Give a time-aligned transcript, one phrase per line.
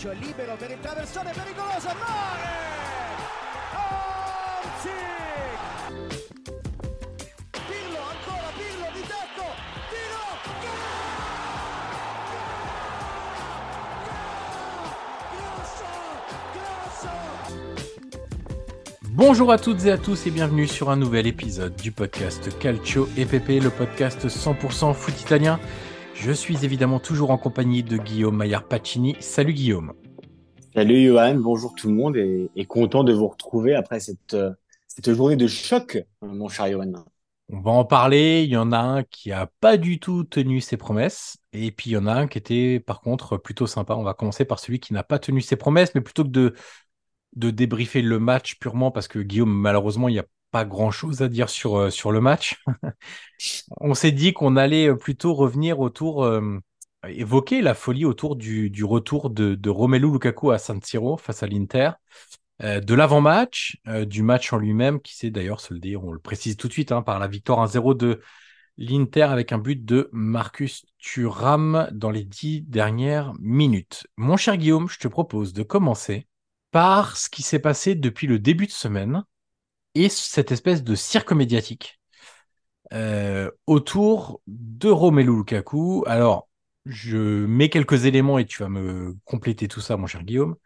[0.00, 1.88] Libero per il traversone pericoloso,
[19.10, 23.08] Bonjour à toutes et à tous et bienvenue sur un nouvel épisode du podcast Calcio
[23.16, 25.58] EPP, le podcast 100% foot italien.
[26.20, 29.14] Je suis évidemment toujours en compagnie de Guillaume Maillard Pacini.
[29.20, 29.92] Salut Guillaume.
[30.74, 34.50] Salut Johan, bonjour tout le monde et, et content de vous retrouver après cette, euh,
[34.88, 37.04] cette journée de choc, mon cher Johan.
[37.50, 38.42] On va en parler.
[38.42, 41.38] Il y en a un qui a pas du tout tenu ses promesses.
[41.52, 43.94] Et puis il y en a un qui était par contre plutôt sympa.
[43.94, 46.54] On va commencer par celui qui n'a pas tenu ses promesses, mais plutôt que de,
[47.36, 51.22] de débriefer le match purement parce que Guillaume, malheureusement, il n'y a pas grand chose
[51.22, 52.62] à dire sur, euh, le match.
[53.80, 56.58] On s'est dit qu'on allait plutôt revenir autour, euh,
[57.06, 61.90] évoquer la folie autour du, retour de, Romelu Lukaku à San Siro face à l'Inter.
[62.62, 66.56] Euh, de l'avant-match, euh, du match en lui-même, qui s'est d'ailleurs soldé, on le précise
[66.56, 68.20] tout de suite, hein, par la victoire 1-0 de
[68.76, 74.06] l'Inter avec un but de Marcus Thuram dans les dix dernières minutes.
[74.16, 76.26] Mon cher Guillaume, je te propose de commencer
[76.72, 79.22] par ce qui s'est passé depuis le début de semaine
[80.04, 82.00] et cette espèce de cirque médiatique
[82.92, 86.04] euh, autour de Romelu Lukaku.
[86.06, 86.48] Alors,
[86.86, 90.56] je mets quelques éléments et tu vas me compléter tout ça, mon cher Guillaume.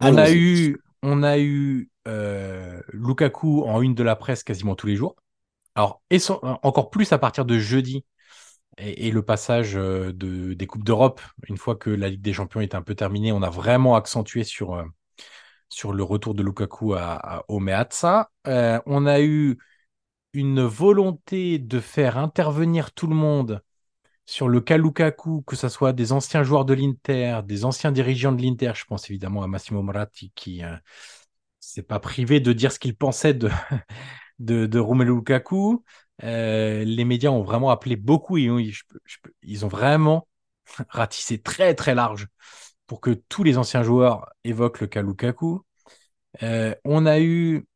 [0.00, 4.86] On a eu, on a eu euh, Lukaku en une de la presse quasiment tous
[4.86, 5.16] les jours.
[5.74, 8.04] Alors, et son- encore plus à partir de jeudi
[8.78, 12.32] et, et le passage euh, de, des Coupes d'Europe, une fois que la Ligue des
[12.34, 14.82] Champions était un peu terminée, on a vraiment accentué sur,
[15.68, 18.30] sur le retour de Lukaku à, Meazza.
[18.46, 19.58] Euh, on a eu
[20.32, 23.62] une volonté de faire intervenir tout le monde
[24.26, 28.32] sur le cas Lukaku, que ce soit des anciens joueurs de l'Inter, des anciens dirigeants
[28.32, 30.76] de l'Inter, je pense évidemment à Massimo Moratti qui euh,
[31.60, 33.48] s'est pas privé de dire ce qu'il pensait de,
[34.40, 35.84] de, Romelu Lukaku.
[36.24, 38.36] Euh, les médias ont vraiment appelé beaucoup
[38.88, 40.26] peux- ils ont vraiment
[40.88, 42.26] ratissé très très large
[42.86, 45.62] pour que tous les anciens joueurs évoquent le cas Lukaku.
[46.42, 47.66] Euh, on a eu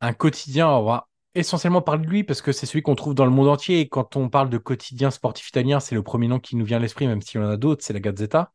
[0.00, 3.24] un quotidien, on va essentiellement parler de lui parce que c'est celui qu'on trouve dans
[3.24, 3.80] le monde entier.
[3.80, 6.78] Et quand on parle de quotidien sportif italien, c'est le premier nom qui nous vient
[6.78, 8.52] à l'esprit, même s'il y en a d'autres, c'est la Gazzetta.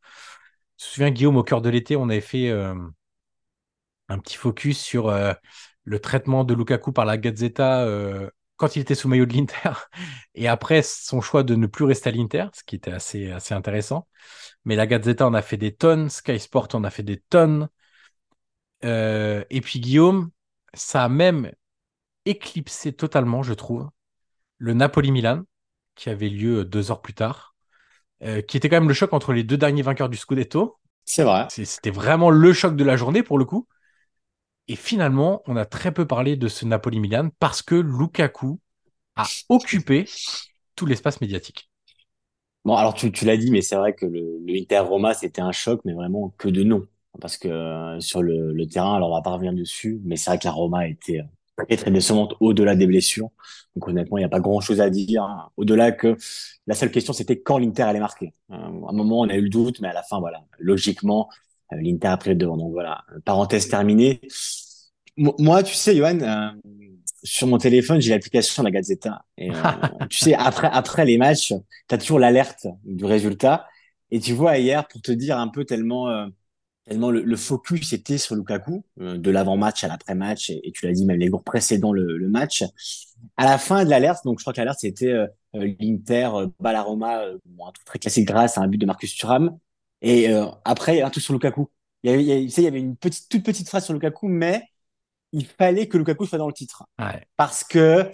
[0.78, 2.74] Je me souviens, Guillaume, au cœur de l'été, on avait fait euh,
[4.08, 5.32] un petit focus sur euh,
[5.84, 7.86] le traitement de Lukaku par la Gazzetta
[8.56, 9.72] quand il était sous maillot de l'Inter
[10.34, 13.54] et après son choix de ne plus rester à l'Inter, ce qui était assez, assez
[13.54, 14.08] intéressant.
[14.64, 17.68] Mais la Gazzetta en a fait des tonnes, Sky Sport en a fait des tonnes.
[18.84, 20.30] Euh, et puis Guillaume,
[20.74, 21.52] ça a même
[22.24, 23.88] éclipsé totalement, je trouve,
[24.58, 25.42] le Napoli-Milan,
[25.94, 27.54] qui avait lieu deux heures plus tard,
[28.22, 30.78] euh, qui était quand même le choc entre les deux derniers vainqueurs du Scudetto.
[31.04, 31.46] C'est vrai.
[31.50, 33.68] C'était vraiment le choc de la journée pour le coup.
[34.68, 38.60] Et finalement, on a très peu parlé de ce Napoli-Milan parce que Lukaku
[39.14, 40.06] a occupé
[40.74, 41.70] tout l'espace médiatique.
[42.64, 45.80] Bon, alors tu, l'as dit, mais c'est vrai que le, le Inter-Roma, c'était un choc,
[45.84, 46.86] mais vraiment que de nom.
[47.20, 50.38] Parce que euh, sur le, terrain, alors on va pas revenir dessus, mais c'est vrai
[50.38, 53.30] que la Roma était euh, très, très décevante au-delà des blessures.
[53.76, 55.22] Donc honnêtement, il n'y a pas grand-chose à dire.
[55.22, 55.50] hein.
[55.56, 56.16] Au-delà que
[56.66, 58.34] la seule question, c'était quand l'Inter allait marquer.
[58.50, 61.28] Euh, à un moment, on a eu le doute, mais à la fin, voilà, logiquement,
[61.72, 62.56] l'Inter a pris le devant.
[62.56, 64.20] Donc voilà, parenthèse terminée.
[65.16, 66.50] Mo- Moi, tu sais, Johan, euh,
[67.22, 69.24] sur mon téléphone, j'ai l'application de la Gazzetta.
[69.38, 69.54] Et, euh,
[70.10, 71.48] tu sais, après, après les matchs,
[71.88, 73.66] tu as toujours l'alerte du résultat.
[74.10, 76.26] Et tu vois, hier, pour te dire un peu tellement, euh,
[76.86, 80.86] tellement le, le focus était sur Lukaku, euh, de l'avant-match à l'après-match, et, et tu
[80.86, 82.64] l'as dit, même les jours précédents le, le match.
[83.36, 85.26] À la fin de l'alerte, donc je crois que l'alerte, c'était euh,
[85.56, 88.68] euh, l'Inter, euh, bat la Roma, euh, bon, un truc très classique grâce à un
[88.68, 89.58] but de Marcus Thuram.
[90.02, 91.70] Et euh, après, il y a un truc sur Lukaku.
[92.02, 94.62] Il y avait, il y une petite, toute petite phrase sur Lukaku, mais
[95.32, 97.26] il fallait que Lukaku soit dans le titre Ouais.
[97.36, 98.10] parce que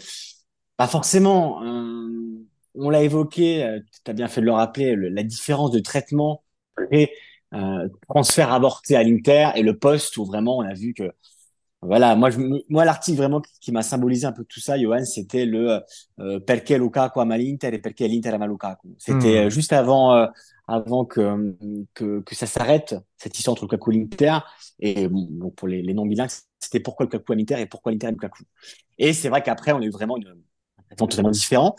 [0.78, 5.22] bah forcément, euh, on l'a évoqué, tu as bien fait de le rappeler, le- la
[5.22, 6.44] différence de traitement
[6.90, 7.12] et
[7.54, 11.12] euh, transfert avorté à l'Inter et le poste où vraiment on a vu que
[11.82, 12.38] voilà, moi je,
[12.68, 15.80] moi l'article vraiment qui, qui m'a symbolisé un peu tout ça, Johan, c'était le
[16.20, 18.94] euh, perché Lukaku ama l'Inter et perché l'Inter ama Lukaku.
[18.98, 19.46] C'était Hmm.
[19.46, 20.26] euh, juste avant euh,
[20.68, 21.56] avant que,
[21.94, 24.38] que ça s'arrête cette histoire entre Lukaku et l'Inter
[24.80, 26.30] et bon, pour les, les non bilingues,
[26.60, 28.44] c'était pourquoi Lukaku à l'Inter et pourquoi l'Inter à Lukaku.
[28.98, 31.76] Et c'est vrai qu'après, on a eu vraiment une, un traitement totalement différent.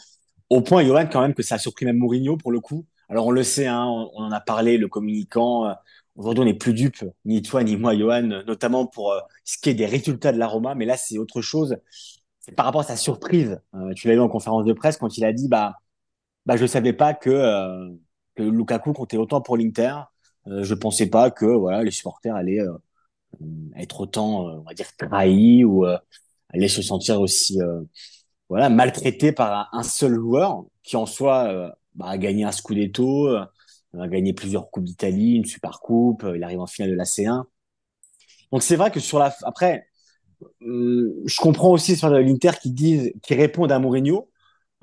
[0.50, 2.86] Au point, Johan, quand même, que ça a surpris même Mourinho pour le coup.
[3.10, 5.66] Alors, on le sait, hein, on, en a parlé, le communicant.
[5.68, 5.74] euh,
[6.16, 9.70] Aujourd'hui, on n'est plus dupe, ni toi, ni moi, Johan, notamment pour euh, ce qui
[9.70, 10.76] est des résultats de la Roma.
[10.76, 11.78] Mais là, c'est autre chose.
[12.56, 13.60] Par rapport à sa surprise.
[13.74, 15.76] Euh, tu l'as vu en conférence de presse quand il a dit, bah,
[16.46, 17.30] bah, je savais pas que,
[18.36, 19.96] que Lukaku comptait autant pour l'Inter.
[20.48, 22.78] Euh, je pensais pas que, voilà, les supporters allaient euh,
[23.76, 25.98] être autant, euh, on va dire, trahis ou euh,
[26.50, 27.82] allaient se sentir aussi, euh,
[28.50, 34.08] voilà, maltraité par un, seul joueur qui en soi bah, a gagné un Scudetto, a
[34.08, 37.46] gagné plusieurs coupes d'Italie, une super coupe, il arrive en finale de la C1.
[38.52, 39.88] Donc c'est vrai que sur la après,
[40.62, 44.30] je comprends aussi sur l'Inter qui disent, qui répondent à Mourinho.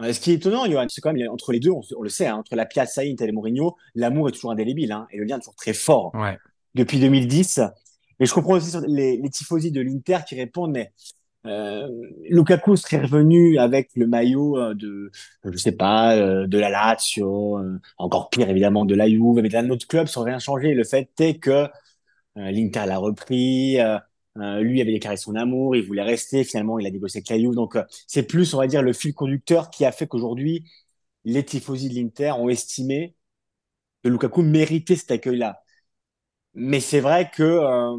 [0.02, 2.08] Euh, Ce qui est étonnant, Johan, c'est quand même entre les deux, on, on le
[2.08, 5.25] sait, hein, entre la Piazza Inter et Mourinho, l'amour est toujours indélébile hein, et le
[5.25, 6.38] lien est toujours très fort Ouais.
[6.75, 7.61] depuis 2010.
[8.19, 10.93] Mais je comprends aussi les, les tifosi de l'Inter qui répondent, mais
[11.47, 11.88] euh,
[12.29, 15.11] Lukaku serait revenu avec le maillot euh, de,
[15.44, 17.58] je sais pas, euh, de la Lazio,
[17.96, 20.75] encore pire évidemment de la Juve, mais d'un autre club sans rien changer.
[20.75, 21.69] Le fait est que euh,
[22.37, 23.99] l'Inter l'a repris, euh,
[24.38, 27.38] euh, lui avait déclaré son amour, il voulait rester, finalement il a négocié avec la
[27.38, 27.55] Juve.
[27.55, 30.65] Donc euh, c'est plus, on va dire, le fil conducteur qui a fait qu'aujourd'hui
[31.25, 33.15] les tifosi de l'Inter ont estimé
[34.03, 35.62] que Lukaku méritait cet accueil-là.
[36.55, 37.97] Mais c'est vrai que euh,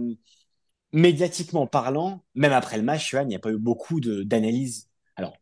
[0.94, 4.90] médiatiquement parlant, même après le match, il n'y a pas eu beaucoup d'analyse.
[5.16, 5.38] Alors,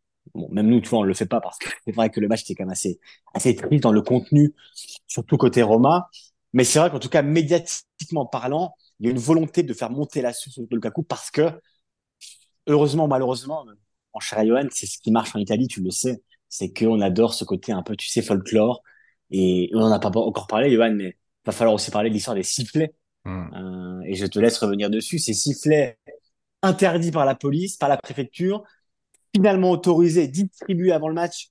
[0.50, 2.42] même nous, tu vois, on le fait pas parce que c'est vrai que le match
[2.42, 3.00] était quand même assez,
[3.34, 4.54] assez triste dans le contenu,
[5.06, 6.08] surtout côté Roma.
[6.52, 9.90] Mais c'est vrai qu'en tout cas, médiatiquement parlant, il y a une volonté de faire
[9.90, 11.50] monter la sauce de Lukaku parce que,
[12.66, 13.66] heureusement, malheureusement,
[14.12, 17.32] en cher Johan, c'est ce qui marche en Italie, tu le sais, c'est qu'on adore
[17.32, 18.82] ce côté un peu, tu sais, folklore.
[19.30, 21.16] Et on n'en a pas encore parlé, Johan, mais
[21.46, 22.94] va falloir aussi parler de l'histoire des sifflets.
[23.24, 23.54] Hmm.
[23.54, 25.18] Euh, et je te laisse revenir dessus.
[25.18, 25.98] Ces sifflets
[26.62, 28.64] interdits par la police, par la préfecture,
[29.34, 31.48] finalement autorisés, distribués avant le match.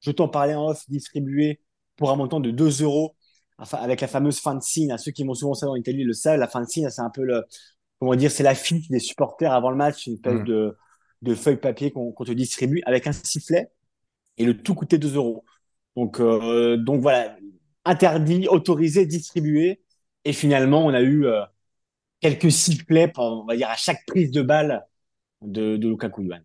[0.00, 1.60] Je t'en parlais en off, distribués
[1.96, 3.16] pour un montant de 2 euros,
[3.62, 4.92] enfin, avec la fameuse fin de signe.
[4.92, 7.02] À ceux qui m'ont souvent ça en Italie le savent, la fin de signe, c'est
[7.02, 7.44] un peu le,
[8.00, 10.44] comment dire, c'est la fiche des supporters avant le match, une espèce Mm.
[10.44, 10.76] de,
[11.22, 13.70] de feuille papier qu'on te distribue avec un sifflet.
[14.38, 15.44] Et le tout coûtait 2 euros.
[15.96, 17.36] Donc, euh, donc voilà,
[17.84, 19.82] interdit, autorisé, distribué.
[20.24, 21.42] Et finalement, on a eu euh,
[22.20, 24.86] quelques sifflets, on va dire, à chaque prise de balle
[25.42, 26.42] de, de Lukaku Yuan.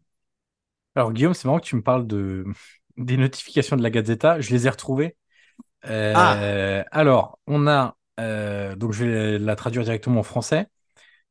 [0.96, 2.46] Alors, Guillaume, c'est marrant que tu me parles de...
[2.98, 4.40] des notifications de la Gazzetta.
[4.42, 5.16] Je les ai retrouvées.
[5.86, 6.48] Euh, Ah.
[6.92, 10.68] Alors, on a, euh, donc je vais la traduire directement en français.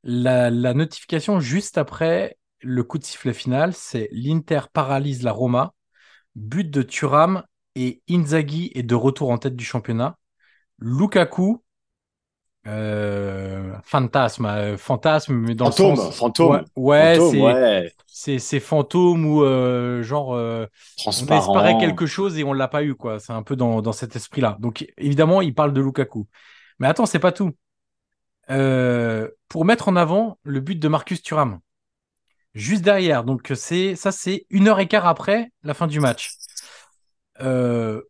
[0.04, 5.74] La, la notification juste après le coup de sifflet final, c'est l'Inter paralyse la Roma,
[6.36, 7.44] but de Thuram
[7.76, 10.18] et Inzaghi est de retour en tête du championnat.
[10.80, 11.64] Lukaku,
[12.66, 16.16] euh, fantasme, euh, fantasme, mais dans Fantôme, le sens.
[16.16, 16.64] fantôme.
[16.76, 18.60] Ouais, ouais, Fantôme, c'est ouais.
[18.60, 20.66] fantôme ou euh, genre euh,
[20.98, 21.38] on Transparent.
[21.58, 23.18] espérait quelque chose et on l'a pas eu quoi.
[23.20, 24.56] C'est un peu dans, dans cet esprit-là.
[24.60, 26.26] Donc évidemment, il parle de Lukaku.
[26.78, 27.52] Mais attends, c'est pas tout.
[29.48, 31.60] Pour mettre en avant le but de Marcus Thuram,
[32.54, 33.24] juste derrière.
[33.24, 36.32] Donc c'est ça, c'est une heure et quart après la fin du match.
[37.40, 38.02] Euh,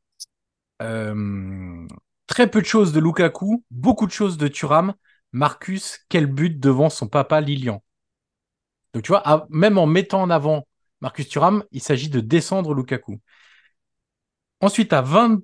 [0.82, 1.86] euh,
[2.26, 4.94] Très peu de choses de Lukaku, beaucoup de choses de Thuram.
[5.32, 7.82] Marcus, quel but devant son papa Lilian.
[8.94, 10.66] Donc tu vois, même en mettant en avant
[11.00, 13.20] Marcus Thuram, il s'agit de descendre Lukaku.
[14.60, 15.42] Ensuite, à 20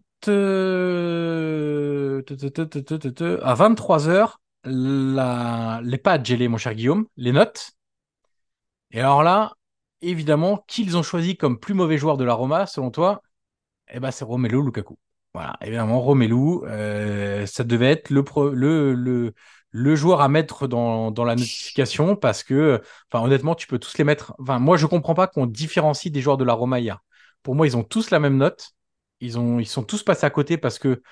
[3.43, 4.35] à 23h,
[4.65, 5.81] la...
[5.83, 7.73] les pas gelés, mon cher Guillaume, les notes.
[8.93, 9.53] Et alors là,
[10.01, 13.23] évidemment, qui ils ont choisi comme plus mauvais joueur de la Roma, selon toi
[13.89, 14.99] Eh ben, c'est Romelu Lukaku.
[15.35, 18.23] Voilà, évidemment, Romelu, euh, ça devait être le,
[18.53, 19.33] le, le,
[19.71, 23.97] le, joueur à mettre dans, dans, la notification parce que, enfin, honnêtement, tu peux tous
[23.97, 24.35] les mettre.
[24.39, 26.99] Enfin, moi, je comprends pas qu'on différencie des joueurs de la Roma hier.
[27.43, 28.73] Pour moi, ils ont tous la même note.
[29.21, 31.03] Ils, ont, ils sont tous passés à côté parce que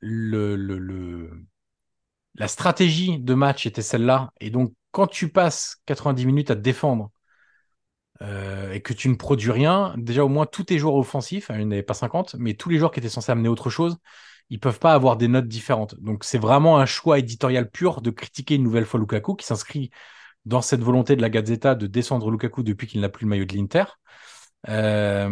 [0.00, 1.30] le, le, le
[2.34, 4.32] la stratégie de match était celle-là.
[4.40, 7.10] Et donc, quand tu passes 90 minutes à te défendre
[8.22, 11.58] euh, et que tu ne produis rien, déjà au moins tous tes joueurs offensifs, il
[11.58, 13.96] n'y en avait pas 50, mais tous les joueurs qui étaient censés amener autre chose,
[14.50, 15.94] ils peuvent pas avoir des notes différentes.
[16.00, 19.90] Donc c'est vraiment un choix éditorial pur de critiquer une nouvelle fois Lukaku qui s'inscrit
[20.46, 23.44] dans cette volonté de la Gazzetta de descendre Lukaku depuis qu'il n'a plus le maillot
[23.44, 23.84] de l'Inter.
[24.68, 25.28] Euh,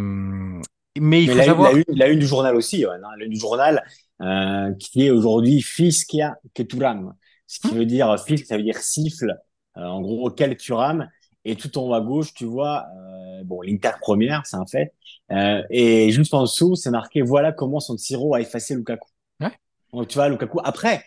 [0.99, 1.75] mais il faut la, savoir...
[1.75, 3.83] une, la, une, du journal aussi, ouais, hein, la une du journal
[4.21, 7.13] euh, qui est aujourd'hui Fiskia Keturam.
[7.47, 7.77] Ce qui hmm.
[7.77, 9.37] veut dire, Fisk, ça veut dire siffle,
[9.77, 11.07] euh, en gros, quel Turam.
[11.47, 14.93] Et tout en haut à gauche, tu vois, euh, bon, l'Inter première, c'est un fait.
[15.31, 19.07] Euh, et juste en dessous, c'est marqué voilà comment son Tiro a effacé Lukaku.
[19.39, 19.53] Ouais.
[19.93, 20.59] Donc, tu vois, Lukaku.
[20.65, 21.05] Après,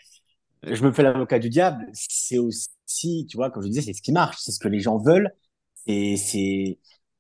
[0.63, 1.87] je me fais l'avocat du diable.
[1.93, 4.81] C'est aussi, tu vois, comme je disais, c'est ce qui marche, c'est ce que les
[4.81, 5.31] gens veulent.
[5.87, 6.79] Et c'est,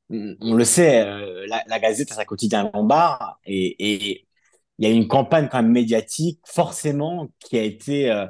[0.08, 4.26] on le sait, euh, la, la, Gazette a sa quotidien lombard et, et
[4.78, 8.26] il y a une campagne quand même médiatique forcément qui a été euh,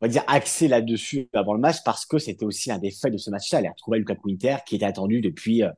[0.00, 3.12] on va dire, axé là-dessus avant le match parce que c'était aussi un des faits
[3.12, 3.58] de ce match-là.
[3.58, 5.70] A retrouvé Lukaku Inter qui était attendu depuis, euh,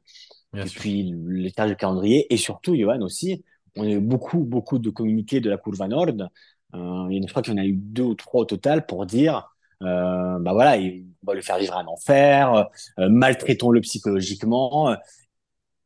[0.52, 1.12] depuis
[1.54, 3.44] terme du calendrier et surtout, Johan aussi,
[3.76, 6.06] on a eu beaucoup, beaucoup de communiqués de la Curva Nord.
[6.74, 9.54] Euh, je crois qu'il y en a eu deux ou trois au total pour dire,
[9.82, 14.94] euh, bah voilà, on va le faire vivre un enfer, euh, maltraitons-le psychologiquement.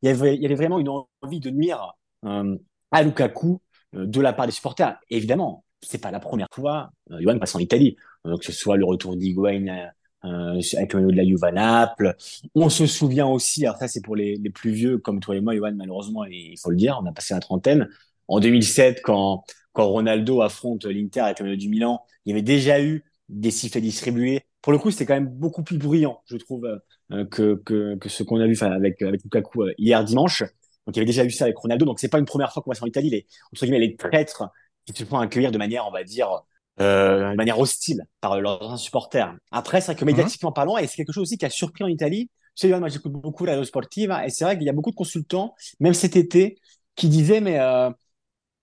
[0.03, 0.91] Il y, avait, il y avait vraiment une
[1.23, 2.57] envie de nuire euh,
[2.93, 3.61] à Lukaku
[3.95, 4.99] euh, de la part des supporters.
[5.11, 6.91] évidemment, c'est pas la première fois.
[7.11, 7.97] Euh, Johan passe en Italie.
[8.25, 9.91] Que ce soit le retour d'Higuain
[10.25, 12.17] euh, avec le de la Juve Naples.
[12.55, 15.55] On se souvient aussi, alors ça c'est pour les, plus vieux comme toi et moi,
[15.55, 17.89] Johan, malheureusement, il faut le dire, on a passé la trentaine.
[18.27, 22.83] En 2007, quand, quand Ronaldo affronte l'Inter avec le du Milan, il y avait déjà
[22.83, 24.41] eu des sifflets distribués.
[24.63, 26.67] Pour le coup, c'était quand même beaucoup plus bruyant, je trouve,
[27.13, 30.43] euh, que, que, ce qu'on a vu avec, avec Lukaku hier dimanche.
[30.43, 31.85] Donc il y avait déjà eu ça avec Ronaldo.
[31.85, 33.11] Donc c'est pas une première fois qu'on va en Italie.
[33.11, 34.45] Les, entre guillemets, les traîtres
[34.87, 36.43] qui se font accueillir de manière, on va dire,
[36.81, 39.35] euh, de manière hostile par leurs supporters.
[39.51, 40.13] Après, c'est vrai que mhm.
[40.13, 42.31] médiatiquement parlant, et c'est quelque chose aussi qui a surpris en Italie.
[42.55, 44.91] Tu sais, moi, j'écoute beaucoup la radio sportive, et c'est vrai qu'il y a beaucoup
[44.91, 46.59] de consultants, même cet été,
[46.95, 47.91] qui disaient, mais euh,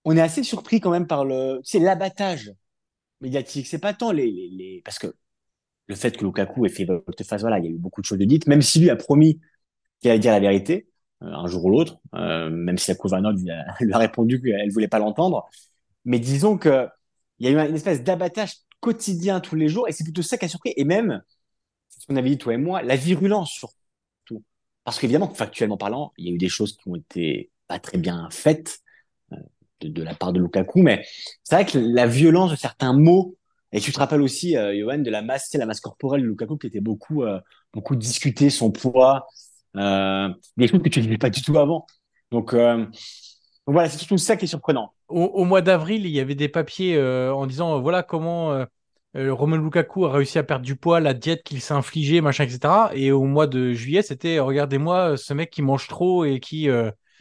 [0.06, 2.52] on est assez surpris quand même par le, tu sais, l'abattage
[3.22, 3.68] médiatique.
[3.68, 5.14] C'est pas tant les, les, les, parce que
[5.88, 8.18] le fait que Lukaku ait fait volte-face, voilà, il y a eu beaucoup de choses
[8.18, 9.40] de dites, même si lui a promis
[10.02, 10.88] qu'il allait dire la vérité,
[11.24, 13.50] euh, un jour ou l'autre, euh, même si la Couvanot lui,
[13.82, 15.50] lui a répondu qu'elle voulait pas l'entendre.
[16.06, 16.88] Mais disons que
[17.40, 20.38] il y a eu une espèce d'abattage quotidien tous les jours, et c'est plutôt ça
[20.38, 20.74] qui a surpris.
[20.76, 21.22] Et même,
[21.90, 24.44] ce qu'on avait dit toi et moi, la virulence surtout.
[24.84, 27.98] Parce qu'évidemment, factuellement parlant, il y a eu des choses qui ont été pas très
[27.98, 28.80] bien faites
[29.32, 29.38] euh,
[29.82, 31.06] de, la part de Lukaku, mais
[31.44, 33.38] c'est vrai que la violence de certains mots,
[33.72, 36.28] et tu te rappelles aussi, euh, Johan, de la masse, c'est la masse corporelle de
[36.28, 37.40] Lukaku qui était beaucoup, euh,
[37.74, 39.28] beaucoup discutée, son poids,
[39.76, 41.88] des choses que tu ne disais pas du tout avant.
[42.30, 44.94] Donc voilà, c'est surtout ça qui est surprenant.
[45.14, 48.66] Au, mois d'avril, il y avait des papiers euh, en disant voilà comment euh,
[49.16, 52.46] euh, Romelu Lukaku a réussi à perdre du poids, la diète qu'il s'est infligée, machin,
[52.46, 52.90] etc.
[52.96, 56.68] Et au mois de juillet, c'était regardez-moi ce mec qui mange trop et qui.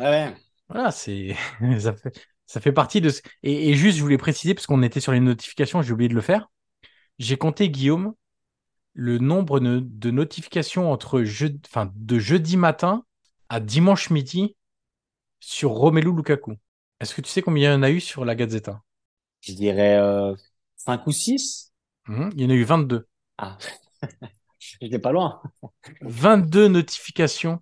[0.00, 0.34] Ouais.
[0.70, 1.36] Voilà, c'est
[1.78, 2.26] ça, fait...
[2.46, 3.10] ça fait partie de.
[3.42, 6.14] Et, et juste, je voulais préciser parce qu'on était sur les notifications, j'ai oublié de
[6.14, 6.48] le faire.
[7.18, 8.14] J'ai compté Guillaume
[8.94, 11.46] le nombre de notifications entre je...
[11.66, 13.04] enfin, de jeudi matin
[13.50, 14.56] à dimanche midi
[15.40, 16.56] sur Romelu Lukaku.
[17.02, 18.80] Est-ce que tu sais combien il y en a eu sur la Gazzetta
[19.40, 20.36] Je dirais euh,
[20.76, 21.72] 5 ou 6.
[22.06, 23.08] Mmh, il y en a eu 22.
[23.38, 23.58] Ah,
[24.60, 25.42] j'étais pas loin.
[26.02, 27.60] 22 notifications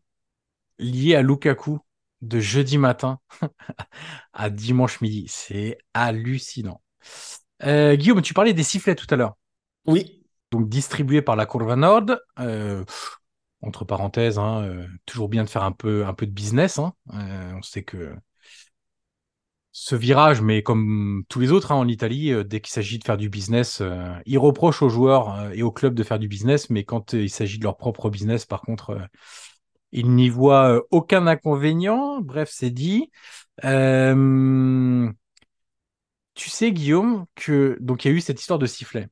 [0.79, 1.79] liées à Lukaku
[2.21, 3.19] de jeudi matin
[4.35, 5.25] à dimanche midi.
[5.29, 6.83] C'est hallucinant.
[7.63, 9.39] Euh, Guillaume, tu parlais des sifflets tout à l'heure.
[9.87, 10.23] Oui.
[10.51, 12.11] Donc distribués par la Curva Nord.
[12.39, 12.85] Euh,
[13.63, 16.79] entre parenthèses, hein, euh, toujours bien de faire un peu, un peu de business.
[16.79, 16.93] Hein.
[17.15, 18.15] Euh, on sait que
[19.73, 23.05] ce virage, mais comme tous les autres hein, en Italie, euh, dès qu'il s'agit de
[23.05, 26.29] faire du business, euh, ils reprochent aux joueurs euh, et aux clubs de faire du
[26.29, 28.99] business, mais quand il s'agit de leur propre business, par contre,
[29.93, 32.21] ils n'y voient aucun inconvénient.
[32.21, 33.11] Bref, c'est dit.
[36.35, 39.09] tu sais, Guillaume, que donc il y a eu cette histoire de sifflet.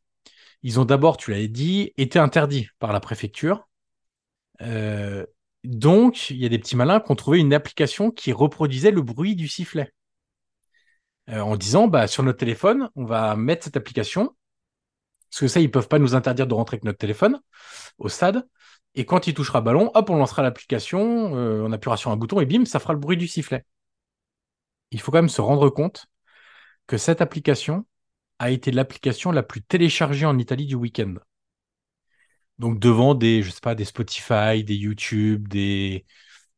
[0.62, 3.68] Ils ont d'abord, tu l'avais dit, été interdits par la préfecture.
[5.64, 9.02] Donc, il y a des petits malins qui ont trouvé une application qui reproduisait le
[9.02, 9.92] bruit du sifflet.
[11.30, 14.34] Euh, en disant, bah, sur notre téléphone, on va mettre cette application.
[15.30, 17.40] Parce que ça, ils peuvent pas nous interdire de rentrer avec notre téléphone
[17.98, 18.46] au stade.
[18.94, 22.40] Et quand il touchera ballon, hop, on lancera l'application, euh, on appuiera sur un bouton
[22.40, 23.64] et bim, ça fera le bruit du sifflet.
[24.90, 26.06] Il faut quand même se rendre compte
[26.86, 27.86] que cette application
[28.38, 31.14] a été l'application la plus téléchargée en Italie du week-end.
[32.58, 36.06] Donc devant des, je sais pas, des Spotify, des YouTube, des,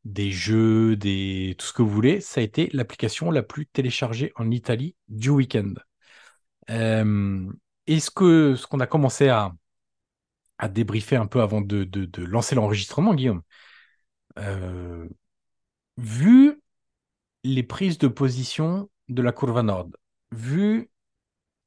[0.05, 4.33] des jeux, des tout ce que vous voulez, ça a été l'application la plus téléchargée
[4.37, 5.75] en Italie du week-end.
[6.71, 7.51] Euh,
[7.87, 9.53] Est-ce que ce qu'on a commencé à,
[10.59, 11.89] à débriefer un peu avant de,
[12.25, 13.43] lancer l'enregistrement, Guillaume,
[14.39, 15.09] euh,
[15.97, 16.61] vu
[17.45, 19.89] les prises de position de la Curva Nord,
[20.33, 20.91] vu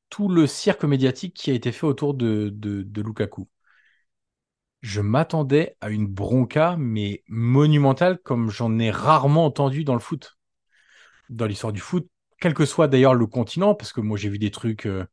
[0.10, 3.50] tout le cirque médiatique qui a été fait autour de, de, de Lukaku,
[4.84, 10.38] je m'attendais à une bronca, mais monumentale, comme j'en ai rarement entendu dans le foot.
[11.30, 12.08] Dans l'histoire du foot,
[12.40, 15.06] quel que soit d'ailleurs le continent, parce que moi j'ai vu des trucs euh,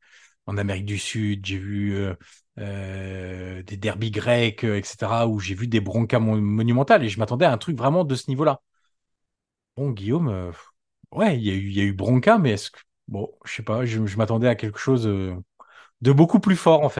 [0.46, 2.14] en Amérique du Sud, j'ai vu euh,
[2.58, 7.46] euh, des derbies grecs, etc., où j'ai vu des broncas mon- monumentales, et je m'attendais
[7.46, 8.60] à un truc vraiment de ce niveau-là.
[9.76, 10.52] Bon, Guillaume,
[11.12, 14.16] ouais, il y a eu, bronca, mais est-ce que, bon, je sais pas, je, je
[14.16, 16.99] m'attendais à quelque chose de beaucoup plus fort, en fait.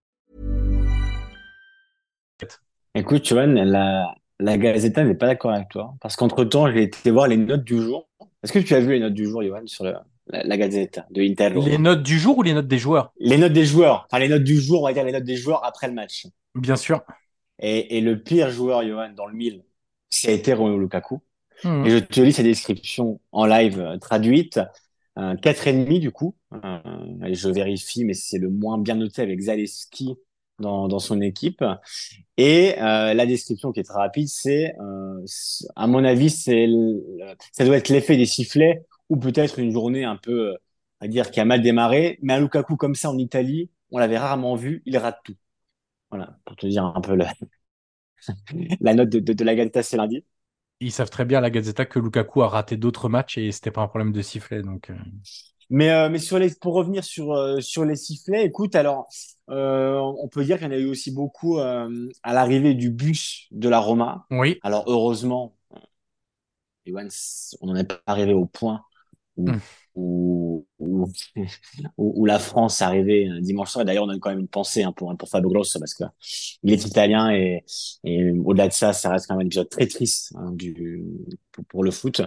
[2.93, 5.95] Écoute, Johan, la, la Gazeta n'est pas d'accord avec toi.
[6.01, 8.09] Parce qu'entre-temps, j'ai été voir les notes du jour.
[8.43, 9.95] Est-ce que tu as vu les notes du jour, Johan, sur le-
[10.27, 13.13] la, la Gazeta de Inter Les notes du jour ou les notes des joueurs?
[13.19, 14.07] Les notes des joueurs.
[14.09, 16.27] Enfin, les notes du jour, on va dire les notes des joueurs après le match.
[16.55, 17.01] Bien sûr.
[17.59, 19.63] Et, et le pire joueur, Johan, dans le mille,
[20.25, 21.21] été Romelu Lukaku.
[21.63, 21.85] Mhm.
[21.85, 24.59] Et je te lis sa description en live euh, traduite.
[25.19, 26.35] Euh, quatre et demi du coup.
[26.53, 26.79] Euh,
[27.25, 30.15] et je vérifie, mais c'est le moins bien noté avec Zaleski
[30.61, 31.63] dans, son équipe.
[32.37, 35.25] Et euh, la description qui est très rapide, c'est, euh,
[35.75, 36.67] à mon avis, c'est,
[37.51, 40.57] ça doit être l'effet des sifflets ou peut-être une journée un peu, euh,
[40.99, 42.17] à dire, qui a mal démarré.
[42.21, 45.35] Mais un Lukaku comme ça en Italie, on l'avait rarement vu, il rate tout.
[46.09, 47.15] Voilà, pour te dire un peu
[48.79, 50.25] la note de, la Gazzetta ce lundi.
[50.79, 53.81] Ils savent très bien la Gazeta que Lukaku a raté d'autres matchs et c'était pas
[53.81, 54.61] un problème de sifflet.
[54.61, 54.91] Donc,
[55.71, 59.07] Mais, euh, mais sur les, pour revenir sur, euh, sur les sifflets, écoute, alors,
[59.49, 62.91] euh, on peut dire qu'il y en a eu aussi beaucoup euh, à l'arrivée du
[62.91, 64.27] bus de la Roma.
[64.31, 65.77] oui, Alors, heureusement, euh,
[67.61, 68.83] on n'en est pas arrivé au point
[69.37, 69.61] où, Mm.
[69.95, 70.67] où,
[71.97, 73.83] où, la France arrivée euh, dimanche soir.
[73.83, 76.03] Et D'ailleurs, on a quand même une pensée hein, pour, pour Fabio Grosso parce que
[76.63, 77.63] il est italien et,
[78.03, 81.03] et au-delà de ça, ça reste quand même un épisode très triste hein, du,
[81.51, 82.21] pour, pour le foot.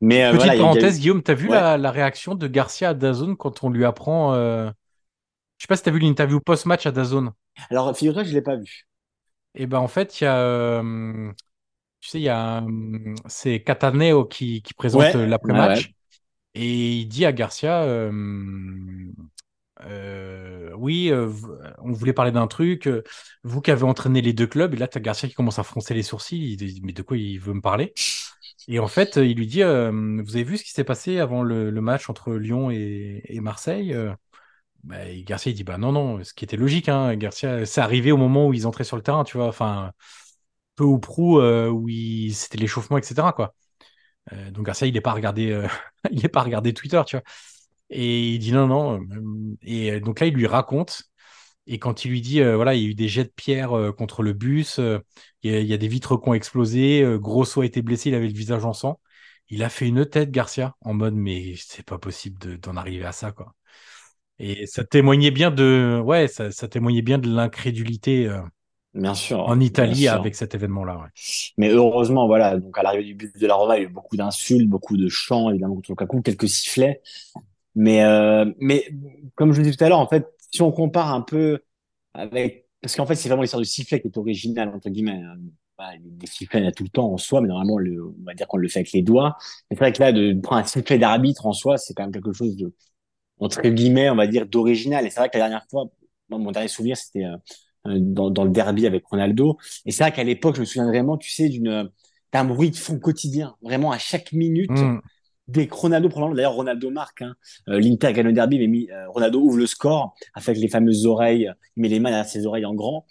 [0.00, 1.54] Mais euh, Petite voilà, eu- parenthèse, Guillaume, t'as vu Ouais.
[1.54, 4.34] la, la réaction de Garcia à Dazone quand on lui apprend.
[4.34, 4.70] euh,
[5.58, 7.32] Je sais pas si t'as vu l'interview post-match à Dazone.
[7.70, 8.86] Alors, figure-toi je l'ai pas vu.
[9.54, 10.38] Et ben en fait, il y a.
[10.40, 11.32] euh,
[12.00, 12.64] Tu sais, il y a.
[13.28, 15.92] C'est Cataneo qui, qui présente Ouais, l'après-match.
[15.92, 15.94] ouais,
[16.58, 17.82] Et il dit à Garcia.
[17.84, 18.10] euh,
[19.82, 21.30] euh, oui, euh,
[21.78, 22.88] on voulait parler d'un truc.
[23.44, 25.94] Vous qui avez entraîné les deux clubs, et là, t'as Garcia qui commence à froncer
[25.94, 26.52] les sourcils.
[26.52, 27.94] Il dit, mais de quoi il veut me parler?
[28.66, 31.70] Et en fait, il lui dit, vous avez vu ce qui s'est passé avant le,
[31.80, 33.96] match entre Lyon et, Marseille?
[34.82, 37.80] Bah, et Garcia, il dit, bah non, non, ce qui était logique, hein, Garcia, c'est
[37.80, 39.92] arrivé au moment où ils entraient sur le terrain, tu vois, enfin,
[40.76, 41.88] peu ou prou, où
[42.32, 43.52] c'était l'échauffement, etc..
[44.32, 45.66] Euh, donc Garcia, il n'est pas regardé, euh,
[46.10, 47.24] il pas regardé Twitter, tu vois.
[47.90, 49.00] Et il dit non, non.
[49.02, 51.04] euh, Et donc là, il lui raconte.
[51.66, 54.22] Et quand il lui dit, voilà, il y a eu des jets de pierre contre
[54.22, 54.80] le bus,
[55.42, 58.32] il y, a, des vitres qui ont explosé, Grosso a été blessé, il avait le
[58.34, 59.00] visage en sang.
[59.50, 63.04] Il a fait une tête, Garcia, en mode, mais c'est pas possible de- d'en arriver
[63.04, 63.54] à ça, quoi.
[64.38, 68.28] Et ça témoignait bien de, ouais, ça, témoignait bien de l'incrédulité
[68.94, 69.40] bien sûr.
[69.40, 70.12] en Italie sûr.
[70.12, 70.96] avec cet événement-là.
[70.96, 71.08] Ouais.
[71.56, 73.92] Mais heureusement, voilà, donc à l'arrivée du but de la Roma, il y a eu
[73.92, 77.00] beaucoup d'insultes, beaucoup de chants, évidemment, contre Lukaku, quelques sifflets.
[77.74, 78.88] Mais, euh, mais
[79.34, 81.60] comme je vous dis tout à l'heure, en fait, si on compare un peu
[82.14, 85.20] avec, parce qu'en fait, c'est vraiment l'histoire du sifflet qui est originale, entre guillemets.
[85.78, 88.04] bah, des sifflets, il y en a tout le temps en soi, mais normalement, le,
[88.04, 89.36] on va dire qu'on le fait avec les doigts.
[89.70, 92.32] C'est vrai que là, de prendre un sifflet d'arbitre en soi, c'est quand même quelque
[92.32, 92.74] chose de,
[93.40, 95.06] entre guillemets, on va dire, d'original.
[95.06, 95.86] Et c'est vrai que la dernière fois,
[96.28, 97.36] moi, mon dernier souvenir, c'était euh,
[97.84, 99.56] dans, dans le derby avec Ronaldo.
[99.86, 101.90] Et c'est vrai qu'à l'époque, je me souviens vraiment, tu sais, d'une
[102.32, 104.70] d'un bruit de fond quotidien, vraiment à chaque minute.
[104.70, 105.00] Mm.
[105.46, 107.34] Dès que Ronaldo prend d'ailleurs Ronaldo marque, hein,
[107.68, 111.50] euh, l'Inter gagne le derby, mais euh, Ronaldo ouvre le score avec les fameuses oreilles,
[111.76, 113.06] il met les mains derrière ses oreilles en grand.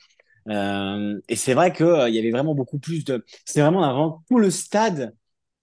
[0.49, 3.25] Euh, et c'est vrai que euh, il y avait vraiment beaucoup plus de.
[3.45, 5.15] C'est vraiment avant tout le stade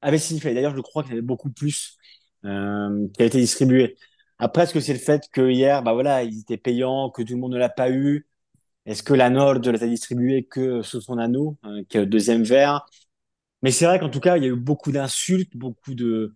[0.02, 0.52] avait sifflé.
[0.52, 1.96] D'ailleurs, je crois qu'il y avait beaucoup plus
[2.44, 3.96] euh, qui a été distribué.
[4.38, 7.34] Après, est-ce que c'est le fait que hier, bah voilà, ils étaient payants, que tout
[7.34, 8.26] le monde ne l'a pas eu?
[8.86, 12.06] Est-ce que la Nord les a distribués que sous son anneau, euh, qui est le
[12.06, 12.86] deuxième verre?
[13.62, 16.34] Mais c'est vrai qu'en tout cas, il y a eu beaucoup d'insultes, beaucoup de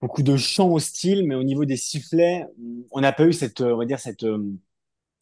[0.00, 2.44] beaucoup de chants hostiles, mais au niveau des sifflets,
[2.90, 4.38] on n'a pas eu cette, euh, on va dire cette euh,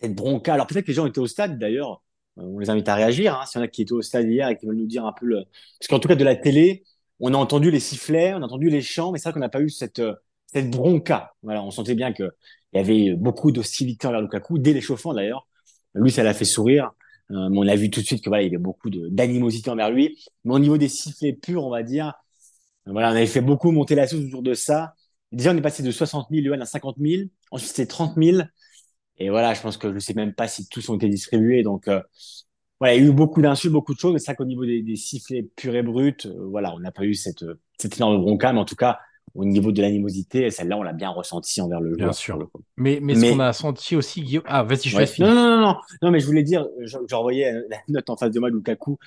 [0.01, 0.55] cette bronca.
[0.55, 2.03] Alors peut-être que les gens étaient au stade d'ailleurs.
[2.39, 3.35] Euh, On les invite à réagir.
[3.41, 5.07] Hein, S'il y en a qui étaient au stade hier et qui veulent nous dire
[5.07, 5.45] un peu le.
[5.81, 6.85] Parce qu'en tout cas de la télé,
[7.21, 9.49] on a entendu les sifflets, on a entendu les chants, mais c'est vrai qu'on n'a
[9.51, 10.03] pas eu cette
[10.47, 11.35] cette bronca.
[11.43, 12.25] Voilà, on sentait bien que
[12.75, 15.49] il y avait beaucoup d'hostilité envers Lukaku dès l'échauffement d'ailleurs.
[15.95, 16.91] Lui, ça l'a fait sourire.
[17.31, 19.71] Euh, mais on a vu tout de suite que voilà, il y avait beaucoup d'animosité
[19.71, 20.19] envers lui.
[20.45, 22.15] Mais au niveau des sifflets purs, on va dire,
[22.89, 24.95] euh, voilà, on avait fait beaucoup monter la sauce autour de ça.
[25.33, 27.31] Déjà, on est passé de 60 000 yuan à 50 000.
[27.51, 28.49] Ensuite, c'était 30 000.
[29.19, 31.63] Et voilà, je pense que je sais même pas si tous ont été distribués.
[31.63, 32.03] Donc, euh,
[32.81, 34.13] voilà, il y a eu beaucoup d'insultes, beaucoup de choses.
[34.15, 36.93] Mais c'est vrai qu'au niveau des, des sifflets purs et bruts, euh, voilà, on n'a
[36.93, 38.53] pas eu cette, euh, cette énorme bronca.
[38.53, 38.99] Mais en tout cas,
[39.35, 42.15] au niveau de l'animosité, celle-là, on l'a bien ressenti envers le Bien joueur.
[42.15, 42.35] sûr.
[42.35, 42.63] pour le coup.
[42.77, 44.45] Mais, mais, ce Mais- qu'on a senti aussi, Guillaume.
[44.47, 45.03] Ah, vas-y, je Ouais.
[45.03, 45.31] laisse finir.
[45.33, 48.31] Non, non, non, non, non, mais je voulais dire, je- j'envoyais la note en face
[48.33, 48.99] de moi de Lukaku.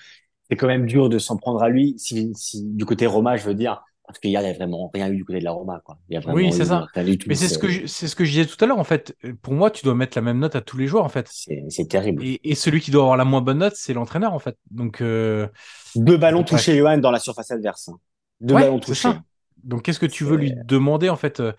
[0.50, 1.96] C'est quand même dur de s'en prendre à lui.
[1.98, 5.16] Si, si, du côté Roma, je veux dire, parce qu'il y a vraiment rien eu
[5.16, 5.98] du côté de la Roma, quoi.
[6.10, 6.86] Il y a vraiment Oui, c'est ça.
[7.26, 9.16] Mais c'est ce que je, c'est ce que je disais tout à l'heure, en fait.
[9.42, 11.28] Pour moi, tu dois mettre la même note à tous les joueurs, en fait.
[11.70, 12.24] C'est terrible.
[12.26, 14.58] Et, et celui qui doit avoir la moins bonne note, c'est l'entraîneur, en fait.
[14.72, 15.48] Donc, euh,
[15.96, 17.88] Deux ballons touchés, Johan, dans la surface adverse.
[17.88, 17.98] hein.
[18.42, 19.04] Deux ouais, ballons touchés.
[19.04, 19.22] ça.
[19.64, 21.54] Donc, qu'est-ce que tu veux lui demander, en fait euh,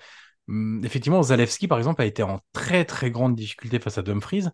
[0.49, 4.47] hum, Effectivement, Zalewski, par exemple, a été en très, très grande difficulté face à Dumfries.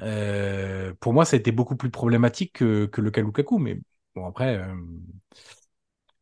[0.00, 3.58] Euh, pour moi, ça a été beaucoup plus problématique que, que le cas Lukaku.
[3.58, 3.78] Mais
[4.14, 4.74] bon, après, euh,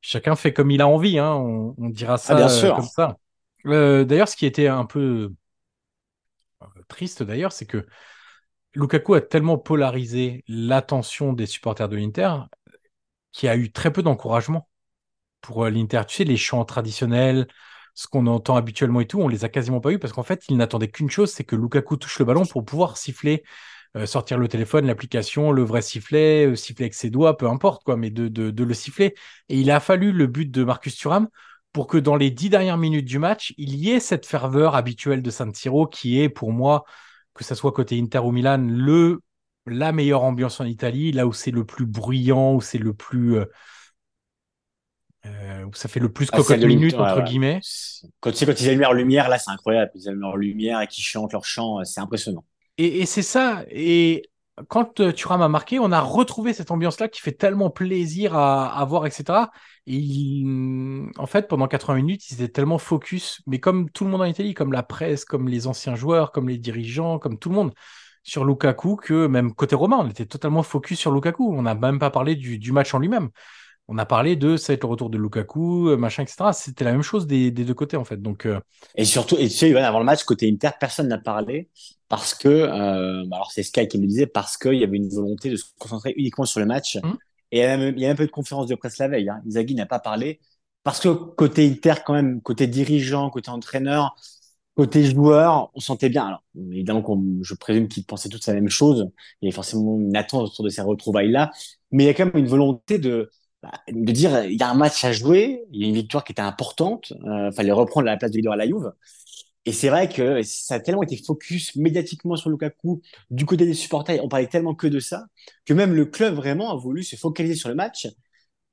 [0.00, 1.18] chacun fait comme il a envie.
[1.18, 1.32] Hein.
[1.34, 2.76] On, on dira ça Ah, bien sûr.
[2.76, 3.16] comme ça.
[3.64, 5.32] D'ailleurs, ce qui était un peu
[6.88, 7.86] triste, d'ailleurs, c'est que
[8.74, 12.34] Lukaku a tellement polarisé l'attention des supporters de l'Inter
[13.32, 14.68] qu'il y a eu très peu d'encouragement
[15.42, 16.02] pour euh, l'Inter.
[16.08, 17.46] Tu sais, les chants traditionnels,
[17.94, 20.44] ce qu'on entend habituellement et tout, on les a quasiment pas eu parce qu'en fait,
[20.48, 23.42] ils n'attendaient qu'une chose, c'est que Lukaku touche le ballon pour pouvoir siffler,
[23.96, 27.84] euh, sortir le téléphone, l'application, le vrai sifflet, euh, siffler avec ses doigts, peu importe
[27.84, 29.14] quoi, mais de, le siffler.
[29.50, 31.28] Et il a fallu le but de Marcus Thuram
[31.72, 35.22] pour que dans les dix dernières minutes du match, il y ait cette ferveur habituelle
[35.22, 36.84] de San Siro qui est pour moi,
[37.34, 39.20] que ça soit côté Inter ou Milan, le
[39.66, 43.38] la meilleure ambiance en Italie, là où c'est le plus bruyant, où c'est le plus
[45.26, 47.60] euh, où ça fait le plus Ah, cocotte minute entre ouais, guillemets.
[48.20, 49.90] Quand tu sais, quand ils allument leur lumière, là, c'est incroyable.
[49.94, 52.44] Ils allument leur lumière et qu'ils chantent leur chant, euh, c'est impressionnant.
[52.78, 53.64] Et, et c'est ça.
[53.70, 54.30] Et
[54.68, 58.74] quand euh, Thuram a marqué, on a retrouvé cette ambiance-là qui fait tellement plaisir à,
[58.78, 59.50] à voir, etc.
[59.86, 64.10] Et il- en fait, pendant 80 minutes, ils étaient tellement focus, mais comme tout le
[64.10, 67.48] monde en Italie, comme la presse, comme les anciens joueurs, comme les dirigeants, comme tout
[67.48, 67.72] le monde,
[68.22, 71.52] sur Lukaku, que même côté romain, on était totalement focus sur Lukaku.
[71.56, 73.30] On n'a même pas parlé du, du match en lui-même.
[73.92, 76.44] On a parlé de ça va être le retour de Lukaku, euh, machin, etc.
[76.54, 78.16] C'était la même chose des, des deux côtés, en fait.
[78.16, 78.58] Donc, euh,
[78.94, 81.68] Et surtout, et tu sais, avant le match, côté Inter, personne n'a parlé
[82.08, 85.10] parce que, euh, bah, alors c'est Sky qui me disait, parce qu'il y avait une
[85.10, 86.96] volonté de se concentrer uniquement sur le match.
[87.04, 87.18] Mhm.
[87.50, 89.08] Et il y a même, il y a un peu de conférence de presse la
[89.08, 89.28] veille.
[89.28, 89.42] Hein.
[89.46, 90.40] Inzaghi n'a pas parlé
[90.84, 94.16] parce que côté Inter, quand même, côté dirigeant, côté entraîneur,
[94.74, 96.24] côté joueur, on sentait bien.
[96.24, 97.04] Alors, évidemment,
[97.42, 99.10] je présume qu'ils pensaient tous la même chose.
[99.42, 101.50] Il y avait forcément une attente autour de ces retrouvailles-là.
[101.90, 103.30] Mais il y a quand même une volonté de,
[103.62, 106.24] bah, de dire, il y a un match à jouer, il y a une victoire
[106.24, 108.92] qui était importante, euh, fallait reprendre la place de leader à la Juve.
[109.64, 113.74] Et c'est vrai que ça a tellement été focus médiatiquement sur Lukaku du côté des
[113.74, 115.26] supporters, on parlait tellement que de ça,
[115.66, 118.08] que même le club vraiment a voulu se focaliser sur le match,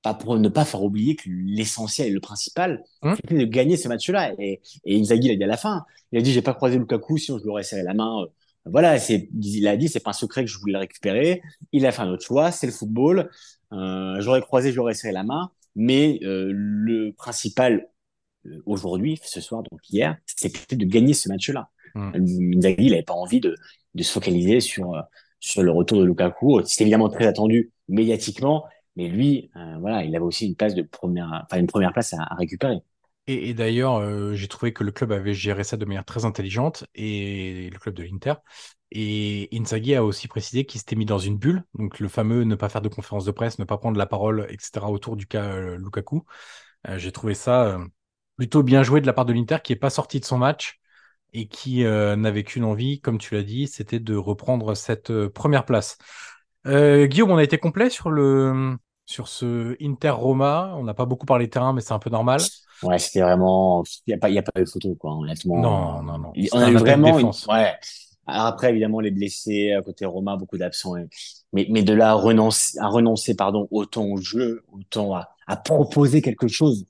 [0.02, 3.15] pas pour ne pas faire oublier que l'essentiel et le principal, Hum.
[3.15, 4.34] c'était de gagner ce match-là.
[4.39, 7.17] Et, et Inzaghi l'a dit à la fin, il a dit j'ai pas croisé Lukaku,
[7.17, 8.25] sinon je lui aurais serré la main.
[8.65, 11.41] Voilà, c'est, il a dit c'est pas un secret que je voulais le récupérer.
[11.72, 13.30] Il a fait un autre choix, c'est le football.
[13.74, 17.88] Euh, j'aurais croisé, je lui aurais serré la main, mais euh, le principal
[18.45, 21.69] euh, aujourd'hui, ce soir, donc hier, c'était de gagner ce match-là.
[21.95, 22.12] Mm.
[22.58, 23.56] Inzaghi, il n'avait pas envie de,
[23.95, 25.02] de se focaliser sur, euh,
[25.39, 26.62] sur le retour de Lukaku.
[26.65, 30.82] C'est évidemment très attendu médiatiquement, mais lui, euh, voilà, il avait aussi une place de
[30.84, 32.78] première, enfin une première place à, à récupérer.
[33.32, 36.86] Et, d'ailleurs, euh, j'ai trouvé que le club avait géré ça de manière très intelligente,
[36.96, 38.34] et le club de l'Inter.
[38.89, 42.56] Et Inzaghi a aussi précisé qu'il s'était mis dans une bulle, donc le fameux ne
[42.56, 44.89] pas faire de conférence de presse, ne pas prendre la parole, etc.
[44.89, 46.26] autour du cas euh, Lukaku.
[46.88, 47.78] Euh, J'ai trouvé ça
[48.36, 50.80] plutôt bien joué de la part de l'Inter qui est pas sorti de son match
[51.32, 56.00] et qui n'avait qu'une envie, comme tu l'as dit, c'était de reprendre cette première place.
[56.65, 60.74] Guillaume, on a été complet sur le sur ce Inter Roma.
[60.78, 62.42] On n'a pas beaucoup parlé terrain, mais c'est un peu normal.
[62.84, 63.84] Ouais, c'était vraiment.
[64.08, 65.58] Il n'y a, pas- il y a pas de photo, quoi, honnêtement.
[65.58, 66.34] Non, non, non.
[66.54, 67.20] On a eu vraiment.
[67.20, 67.32] une-.
[67.50, 67.74] Ouais.
[68.28, 70.96] Alors après, évidemment, les blessés, à côté Roma, beaucoup d'absents.
[70.98, 71.08] et-
[71.52, 75.58] Mais, mais de là à renoncer, à renoncer, pardon, autant au jeu, autant à, à
[75.58, 76.86] proposer quelque chose.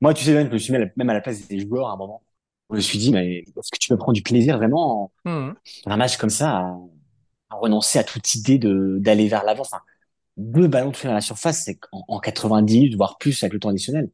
[0.00, 1.60] Moi, tu sais, même, je me suis mis à la- même à la place des
[1.60, 2.22] joueurs à un moment.
[2.70, 5.12] Je me suis dit, mais est-ce que tu peux prendre du plaisir vraiment en-
[5.86, 6.78] dans un match comme ça à,
[7.50, 9.62] à renoncer à toute idée de d'aller vers l'avant?
[9.62, 9.80] Enfin,
[10.36, 13.60] deux ballons touchés dans la surface, c'est en, en 90 minutes, voire plus avec le
[13.60, 14.10] temps additionnel.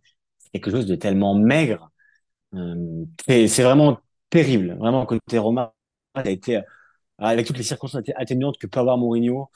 [0.53, 1.91] Quelque chose de tellement maigre.
[2.55, 3.99] Euh, c'est vraiment
[4.31, 4.77] terrible.
[4.79, 5.75] Vraiment, côté Roma,
[6.17, 6.63] ça a été, euh,
[7.19, 9.51] avec toutes les circonstances atténuantes que peut avoir Mourinho,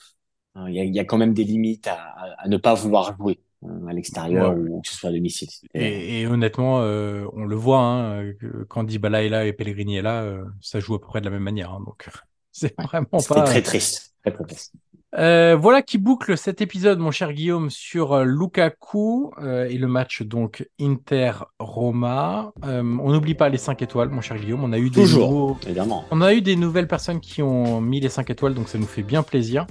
[0.57, 1.95] euh, il y a, il y a quand même des limites à,
[2.39, 4.55] à- ne pas vouloir jouer euh, à l'extérieur Ouais.
[4.55, 5.49] ou que ce soit à domicile.
[5.73, 8.31] Et, et honnêtement, euh, on le voit, hein,
[8.69, 11.25] quand Dybala est là et Pellegrini est là, euh, ça joue à peu près de
[11.25, 11.71] la même manière.
[11.71, 12.09] hein, donc,
[12.51, 12.85] c'est Ouais.
[12.85, 13.43] vraiment pas.
[13.43, 14.13] très triste.
[14.23, 14.73] Très, très triste.
[15.17, 19.87] Euh, voilà qui boucle cet épisode, mon cher Guillaume, sur euh, Lukaku euh, et le
[19.87, 22.51] match donc Inter-Roma.
[22.65, 24.63] Euh, on n'oublie pas les 5 étoiles, mon cher Guillaume.
[24.63, 25.29] On a eu des Toujours.
[25.31, 26.03] nouveaux- Évidemment.
[26.11, 28.85] On a eu des nouvelles personnes qui ont mis les 5 étoiles, donc ça nous
[28.87, 29.65] fait bien plaisir.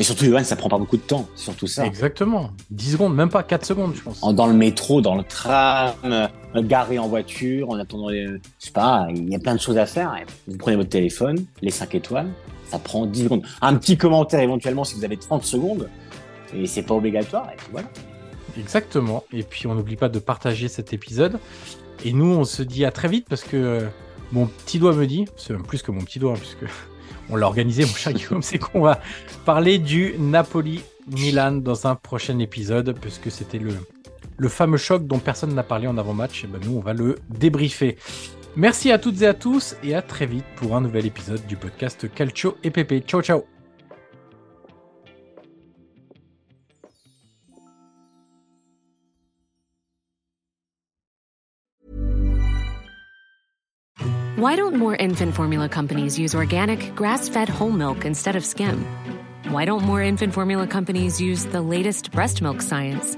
[0.00, 1.26] Et surtout, Johan, ça prend pas beaucoup de temps.
[1.34, 1.84] Surtout ça.
[1.84, 2.50] Exactement.
[2.70, 4.22] 10 secondes, même pas 4 secondes, je pense.
[4.22, 5.92] En- dans le métro, dans le tram,
[6.56, 8.26] garé en voiture, en attendant les...
[8.26, 10.14] Je sais pas, il y a plein de choses à faire.
[10.46, 12.28] Vous prenez votre téléphone, les 5 étoiles,
[12.68, 13.42] ça prend 10 secondes.
[13.60, 15.88] Un petit commentaire éventuellement si vous avez 30 secondes,
[16.54, 17.88] et c'est pas obligatoire, voilà.
[18.58, 19.24] Exactement.
[19.32, 21.38] Et puis on n'oublie pas de partager cet épisode.
[22.04, 23.86] Et nous, on se dit à très vite parce que euh,
[24.32, 26.64] mon petit doigt me dit, c'est même plus que mon petit doigt, puisque
[27.30, 29.00] on l'a organisé, mon cher Guillaume, c'est qu'on va
[29.44, 33.74] parler du Napoli-Milan dans un prochain épisode, puisque c'était le,
[34.36, 36.44] le fameux choc dont personne n'a parlé en avant-match.
[36.44, 37.96] Et ben nous, on va le débriefer.
[38.58, 41.54] Merci à toutes et à tous, et à très vite pour un nouvel épisode du
[41.56, 43.00] podcast Calcio et Pépé.
[43.06, 43.44] Ciao, ciao
[54.36, 58.84] Why don't more infant formula companies use organic, grass fed whole milk instead of skim?
[59.52, 63.16] Why don't more infant formula companies use the latest breast milk science?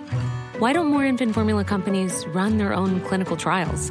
[0.58, 3.90] Why don't more infant formula companies run their own clinical trials?